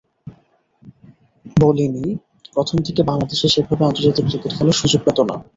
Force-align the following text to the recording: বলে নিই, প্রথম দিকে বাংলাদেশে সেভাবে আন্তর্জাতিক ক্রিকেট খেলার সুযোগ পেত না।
বলে 1.57 1.85
নিই, 1.95 2.11
প্রথম 2.55 2.77
দিকে 2.87 3.01
বাংলাদেশে 3.09 3.47
সেভাবে 3.53 3.83
আন্তর্জাতিক 3.85 4.23
ক্রিকেট 4.25 4.51
খেলার 4.55 4.79
সুযোগ 4.81 5.01
পেত 5.05 5.17
না। 5.29 5.35